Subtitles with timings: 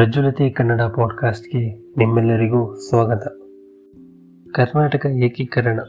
[0.00, 3.26] ಪ್ರಜ್ವಲತೆ ಕನ್ನಡ ಪಾಡ್ಕಾಸ್ಟ್ಗೆ ನಿಮ್ಮೆಲ್ಲರಿಗೂ ಸ್ವಾಗತ.
[4.52, 5.80] ಕರ್ನಾಟಕ ಏಕೀಕರಣ.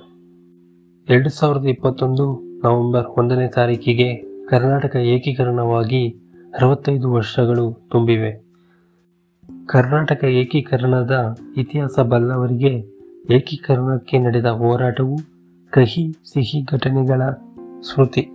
[1.10, 4.16] ಎರಡು ಸಾವಿರದ ಇಪ್ಪತ್ತೊಂದು ನವೆಂಬರ್ ಒಂದನೇ ತಾರೀಕಿಗೆ
[4.46, 6.10] ಕರ್ನಾಟಕ ಏಕೀಕರಣವಾಗಿ
[6.47, 8.46] ಅರವತ್ತೈದು ವರ್ಷಗಳು ತುಂಬಿವೆ.
[9.66, 12.84] ಕರ್ನಾಟಕ ಏಕೀಕರಣದ ಇತಿಹಾಸ ಬಲ್ಲವರಿಗೆ
[13.30, 15.18] ಏಕೀಕರಣಕ್ಕೆ ನಡೆದ ಹೋರಾಟವು
[15.70, 17.21] ಕಹಿ ಸಿಹಿ ಘಟನೆಗಳ
[17.82, 18.30] ಸ್ಮೃತಿ.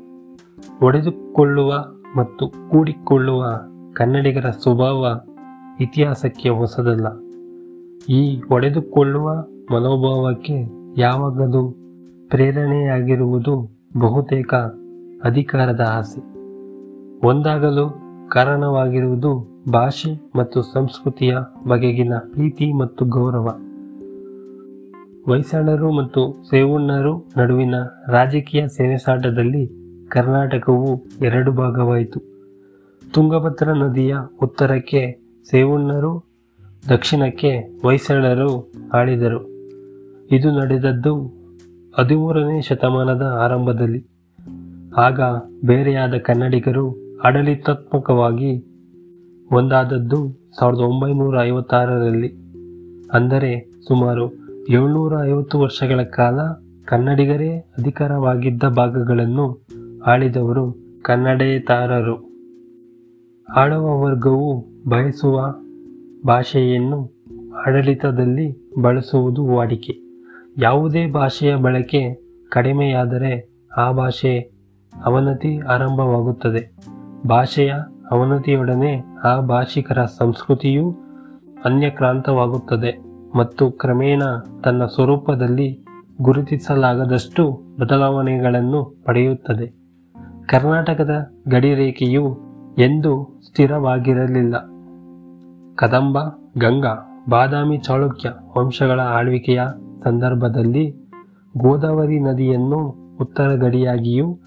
[0.83, 3.45] ಒಡೆದುಕೊಳ್ಳುವ ಮತ್ತು ಕೂಡಿಕೊಳ್ಳುವ
[3.93, 5.21] ಕನ್ನಡಿಗರ ಸ್ವಭಾವ
[5.81, 7.07] ಇತಿಹಾಸಕ್ಕೆ ಹೊಸದಲ್ಲ.
[8.13, 9.33] ಈ ಒಡೆದುಕೊಳ್ಳುವ
[9.73, 10.55] ಮನೋಭಾವಕ್ಕೆ
[11.01, 11.75] ಯಾವಾಗಲೂ
[12.29, 14.55] ಪ್ರೇರಣೆಯಾಗಿರುವುದು ಬಹುತೇಕ
[15.25, 16.21] ಅಧಿಕಾರದ ಆಸೆ.
[17.27, 21.37] ಒಂದಾಗಲು ಕಾರಣವಾಗಿರುವುದು ಭಾಷೆ ಮತ್ತು ಸಂಸ್ಕೃತಿಯ
[21.69, 23.47] ಬಗೆಗಿನ ಪ್ರೀತಿ ಮತ್ತು ಗೌರವ.
[25.25, 27.75] ಹೊಯ್ಸಳರು ಮತ್ತು ಸೇವಣ್ಣರು ನಡುವಿನ
[28.09, 29.67] ರಾಜಕೀಯ ಸೆಣಸಾಟದಲ್ಲಿ
[30.09, 32.21] ಕರ್ನಾಟಕವು ಎರಡು ಭಾಗವಾಯಿತು.
[33.13, 36.25] ತುಂಗಭದ್ರಾ ನದಿಯ ಉತ್ತರಕ್ಕೆ ಸೇವಣ್ಣರು
[36.89, 39.47] ದಕ್ಷಿಣಕ್ಕೆ ಹೊಯ್ಸಳರು ಆಳಿದರು.
[40.31, 41.15] ಇದು ನಡೆದದ್ದು
[41.99, 44.07] ಹದಿಮೂರನೇ ಶತಮಾನದ ಆರಂಭದಲ್ಲಿ.
[44.97, 45.21] ಆಗ
[45.67, 48.65] ಬೇರೆಯಾದ ಕನ್ನಡಿಗರು ಆಡಳಿತಾತ್ಮಕವಾಗಿ
[49.53, 52.29] ಒಂದಾದದ್ದು ಸಾವಿರದ ಒಂಬೈನೂರ ಐವತ್ತಾರರಲ್ಲಿ.
[53.13, 54.35] ಅಂದರೆ ಸುಮಾರು
[54.71, 56.39] ಏಳ್ನೂರ ಐವತ್ತು ವರ್ಷಗಳ ಕಾಲ
[56.85, 59.67] ಕನ್ನಡಿಗರೇ ಅಧಿಕಾರವಾಗಿದ್ದ ಭಾಗಗಳನ್ನು
[60.07, 62.17] ಆಳಿದವರು ಕನ್ನಡೇತಾರರು.
[63.57, 65.55] ಆಳುವ ವರ್ಗವು ಬಯಸುವ
[66.27, 67.11] ಭಾಷೆಯನ್ನು
[67.67, 69.99] ಆಡಳಿತದಲ್ಲಿ ಬಳಸುವುದು ವಾಡಿಕೆ.
[70.59, 72.15] ಯಾವುದೇ ಭಾಷೆಯ ಬಳಕೆ
[72.49, 74.39] ಕಡಿಮೆಯಾದರೆ ಆ ಭಾಷೆ
[75.05, 76.77] ಅವನತಿ ಆರಂಭವಾಗುತ್ತದೆ.
[77.29, 77.73] ಭಾಷೆಯ
[78.11, 80.91] ಅವನತಿಯೊಡನೆ ಆ ಭಾಷಿಕರ ಸಂಸ್ಕೃತಿಯೂ
[81.65, 82.99] ಅನ್ಯಕ್ರಾಂತವಾಗುತ್ತದೆ
[83.37, 84.23] ಮತ್ತು ಕ್ರಮೇಣ
[84.65, 85.85] ತನ್ನ ಸ್ವರೂಪದಲ್ಲಿ
[86.21, 89.67] ಗುರುತಿಸಲಾಗದಷ್ಟು ಬದಲಾವಣೆಗಳನ್ನು ಪಡೆಯುತ್ತದೆ.
[90.47, 92.39] ಕರ್ನಾಟಕದ ಗಡಿರೇಖೆಯು
[92.79, 94.76] ಎಂದು ಸ್ಥಿರವಾಗಿರಲಿಲ್ಲ.
[95.77, 96.19] ಕದಂಬ,
[96.59, 98.29] ಗಂಗಾ, ಬಾದಾಮಿ ಚಾಳುಕ್ಯ
[98.59, 99.61] ವಂಶಗಳ ಆಳ್ವಿಕೆಯ
[100.05, 100.91] ಸಂದರ್ಭದಲ್ಲಿ
[101.57, 102.79] ಗೋದಾವರಿ ನದಿಯನ್ನು
[103.21, 104.39] ಉತ್ತರ ಗಡಿಯಾಗಿಯೂ,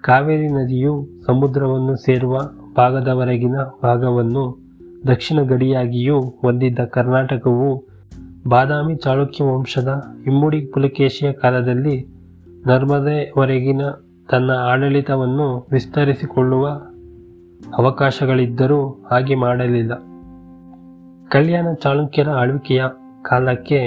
[0.00, 2.38] ಕಾವೇರಿ ನದಿಯು ಸಮುದ್ರವನ್ನು ಸೇರುವ
[2.76, 4.66] ಭಾಗದವರೆಗಿನ ಭಾಗವನ್ನು
[5.06, 7.84] ದಕ್ಷಿಣ ಗಡಿಯಾಗಿಯೂ ಹೊಂದಿದ್ದ ಕರ್ನಾಟಕವು
[8.48, 12.06] ಬಾದಾಮಿ ಚಾಳುಕ್ಯ ವಂಶದ ಇಮ್ಮುಡಿ ಪುಲಕೇಶಿಯ ಕಾಲದಲ್ಲಿ
[12.66, 13.80] ನರ್ಮದೆವರೆಗಿನ
[14.30, 16.66] ತನ್ನ ಆಡಳಿತವನ್ನು ವಿಸ್ತರಿಸಿಕೊಳ್ಳುವ
[17.76, 19.92] ಅವಕಾಶಗಳಿದ್ದರೂ ಹಾಗೆ ಮಾಡಲಿಲ್ಲ.
[21.28, 22.82] ಕಲ್ಯಾಣ ಚಾಳುಕ್ಯರ ಆಳ್ವಿಕೆಯ
[23.22, 23.78] ಕಾಲಕ್ಕೆ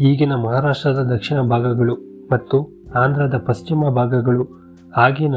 [0.00, 1.94] ಈಗಿನ ಮಹಾರಾಷ್ಟ್ರದ ದಕ್ಷಿಣ ಭಾಗಗಳು
[2.32, 4.48] ಮತ್ತು ಆಂಧ್ರದ ಪಶ್ಚಿಮ ಭಾಗಗಳು
[4.96, 5.34] ಆಗಿನ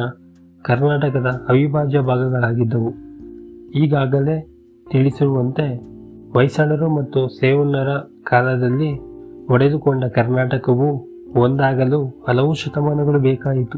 [0.61, 2.91] ಕರ್ನಾಟಕದ ಅವಿಭಾಜ್ಯ ಭಾಗಗಳಾಗಿದ್ದವು.
[3.71, 4.47] ಈಗಾಗಲೇ
[4.91, 5.75] ತಿಳಿಸಿರುವಂತೆ
[6.33, 7.89] ಹೊಯ್ಸಳರು ಮತ್ತು ಸೇವಣ್ಣರ
[8.23, 8.99] ಕಾಲದಲ್ಲಿ
[9.53, 11.07] ಒಡೆದುಕೊಂಡ ಕರ್ನಾಟಕವು
[11.39, 13.77] ಒಂದಾಗಲು ಹಲವು ಶತಮಾನಗಳು ಬೇಕಾಯಿತು.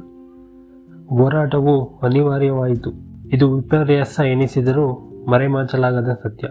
[1.15, 2.91] ಹೋರಾಟವು ಅನಿವಾರ್ಯವಾಯಿತು.
[3.29, 4.87] ಇದು ವಿಪರ್ಯಾಸ ಎನಿಸಿದರೂ
[5.29, 6.47] ಮರೆಮಾಚಲಾಗದ ಸತ್ಯ.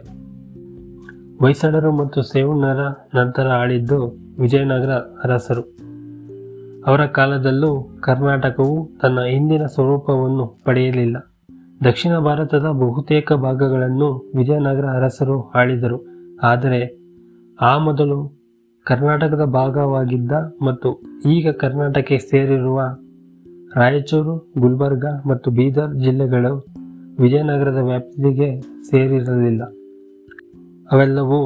[1.40, 2.80] ಹೊಯ್ಸಳರು ಮತ್ತು ಸೇವಣ್ಣರ
[3.14, 5.62] ನಂತರ ಆಳಿದ್ದು ವಿಜಯನಗರ ಅರಸರು.
[6.86, 11.16] ಅವರ ಕಾಲದಲ್ಲೂ ಕರ್ನಾಟಕವು ತನ್ನ ಹಿಂದಿನ ಸ್ವರೂಪವನ್ನು ಪಡೆಯಲಿಲ್ಲ.
[11.84, 16.06] ದಕ್ಷಿಣ ಭಾರತದ ಬಹುತೇಕ ಭಾಗಗಳನ್ನು ವಿಜಯನಗರ ಅರಸರು ಆಳಿದರು.
[16.42, 16.98] ಆದರೆ
[17.60, 18.38] ಆ ಮೊದಲು
[18.84, 22.82] ಕರ್ನಾಟಕದ ಭಾಗವಾಗಿದ್ದ ಮತ್ತು ಈಗ ಕರ್ನಾಟಕಕ್ಕೆ ಸೇರಿರುವ
[23.76, 26.66] ರಾಯಚೂರು, ಗುಲ್ಬರ್ಗ ಮತ್ತು ಬೀದರ್ ಜಿಲ್ಲೆಗಳು
[27.20, 29.62] ವಿಜಯನಗರದ ವ್ಯಾಪ್ತಿಗೆ ಸೇರಿರಲಿಲ್ಲ.
[30.90, 31.38] ಅವೆಲ್ಲವೂ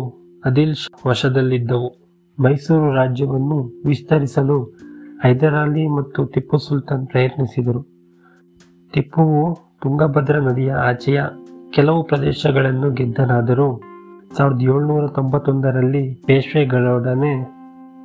[0.44, 1.88] ಅದಿಲ್ ವಶದಲ್ಲಿದ್ದವು.
[2.38, 4.62] ಮೈಸೂರು ರಾಜ್ಯವನ್ನು ವಿಸ್ತರಿಸಲು
[5.22, 7.82] ಹೈದರಾಲಿ ಮತ್ತು ಟಿಪ್ಪು ಸುಲ್ತಾನ್ ಪ್ರಯತ್ನಿಸಿದರು.
[8.92, 9.42] ಟಿಪ್ಪುವು
[9.82, 11.22] ತುಂಗಭದ್ರಾ ನದಿಯ ಆಚೆಯ
[11.70, 13.80] ಕೆಲವು ಪ್ರದೇಶಗಳನ್ನು ಗೆದ್ದನಾದರೂ
[14.36, 17.34] ಸಾವಿರದ ಏಳ್ನೂರ ತೊಂಬತ್ತೊಂದರಲ್ಲಿ ಪೇಶ್ವೆಗಳೊಡನೆ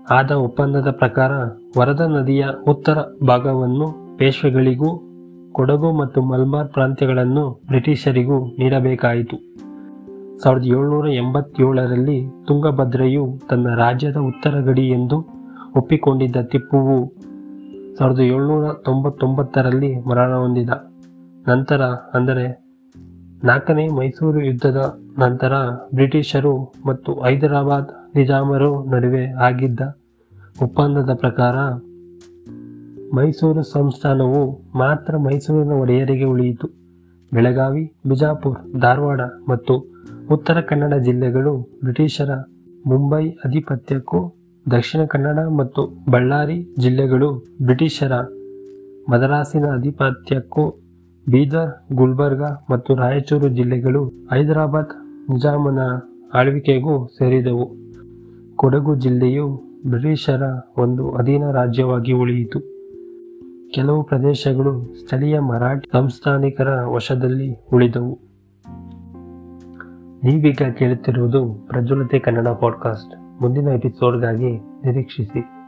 [0.10, 1.32] ಆದ ಒಪ್ಪಂದದ ಪ್ರಕಾರ
[1.78, 4.90] ವರದ ನದಿಯ ಉತ್ತರ ಭಾಗವನ್ನು ಪೇಶ್ವೆಗಳಿಗೂ
[5.52, 9.38] ಕೊಡಗು ಮತ್ತು ಮಲ್ಬಾರ್ ಪ್ರಾಂತ್ಯಗಳನ್ನು ಬ್ರಿಟಿಷರಿಗೂ ನೀಡಬೇಕಾಯಿತು.
[10.44, 15.28] ಸಾವಿರದ ಏಳ್ನೂರ ಎಂಬತ್ತೇಳರಲ್ಲಿ ತುಂಗಭದ್ರೆಯು ತನ್ನ ರಾಜ್ಯದ ಉತ್ತರ ಗಡಿ ಎಂದು
[15.76, 17.14] ಒಪ್ಪಿಕೊಂಡಿದ್ದ ತಿಪ್ಪುವು
[17.98, 20.70] ಸಾವಿರದ ಏಳ್ನೂರ ತೊಂಬತ್ತೊಂಬತ್ತರಲ್ಲಿ ಮರಣ ಹೊಂದಿದ.
[21.48, 21.82] ನಂತರ,
[22.14, 22.64] ಅಂದರೆ
[23.44, 25.54] ನಾಲ್ಕನೇ ಮೈಸೂರು ಯುದ್ಧದ ನಂತರ
[25.94, 29.82] ಬ್ರಿಟಿಷರು ಮತ್ತು ಹೈದರಾಬಾದ್ ನಿಜಾಮರು ನಡುವೆ ಆಗಿದ್ದ
[30.64, 31.56] ಒಪ್ಪಂದದ ಪ್ರಕಾರ,
[33.14, 36.68] ಮೈಸೂರು ಸಂಸ್ಥಾನವು ಮಾತ್ರ ಮೈಸೂರಿನ ಒಡೆಯರಿಗೆ ಉಳಿಯಿತು.
[37.34, 39.99] ಬೆಳಗಾವಿ, ಬಿಜಾಪುರ್, ಧಾರವಾಡ ಮತ್ತು
[40.32, 42.32] ಉತ್ತರ ಕನ್ನಡ ಜಿಲ್ಲೆಗಳು ಬ್ರಿಟಿಷರ
[42.86, 44.36] ಮುಂಬೈ ಅಧಿಪತ್ಯಕ್ಕೂ
[44.72, 48.12] ದಕ್ಷಿಣ ಕನ್ನಡ ಮತ್ತು ಬಳ್ಳಾರಿ ಜಿಲ್ಲೆಗಳು ಬ್ರಿಟಿಷರ
[49.10, 50.70] ಮದರಾಸಿನ ಅಧಿಪತ್ಯಕ್ಕೂ
[51.30, 54.90] ಬೀದರ್, ಗುಲ್ಬರ್ಗ ಮತ್ತು ರಾಯಚೂರು ಜಿಲ್ಲೆಗಳು ಹೈದರಾಬಾದ್,
[55.30, 55.80] ನಿಜಾಮನ
[56.34, 57.72] ಆಳ್ವಿಕೆಗೂ ಸೇರಿದವು.
[58.56, 59.48] ಕೊಡಗು ಜಿಲ್ಲೆಯು
[59.86, 60.42] ಬ್ರಿಟಿಷರ
[60.78, 62.60] ಒಂದು ಅಧೀನ ರಾಜ್ಯವಾಗಿ ಉಳಿಯಿತು.
[63.72, 68.29] ಕೆಲವು ಪ್ರದೇಶಗಳು ಸ್ಥಳೀಯ ಮರಾಠಿ ಸಂಸ್ಥಾನಿಕರ ವಶದಲ್ಲಿ ಉಳಿದವು.
[70.24, 75.59] ನೀವೀಗ ಕೇಳುತ್ತಿರುವುದು ಪ್ರಜ್ವಲತೆ ಕನ್ನಡ ಪಾಡ್ಕಾಸ್ಟ್ ಮುಂದಿನ ಎಪಿಸೋಡ್ಗಾಗಿ ನಿರೀಕ್ಷಿಸಿ.